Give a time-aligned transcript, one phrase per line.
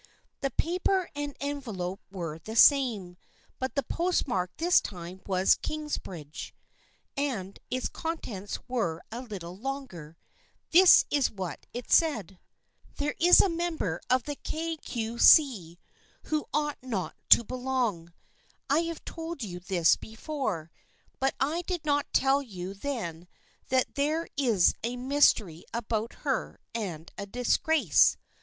[0.39, 3.17] The paper and envel ope were the same,
[3.59, 6.55] but the postmark this time was Kingsbridge,
[7.15, 10.17] and its contents were a little longer.
[10.71, 12.39] This is what it said:"
[12.97, 15.77] There is a member of the Kay Cue See
[16.23, 18.11] who ought not to belong.
[18.71, 20.71] I have told you this before,
[21.19, 23.27] but I did not tell you then
[23.69, 28.17] that there is a mystery about her and a disgrace.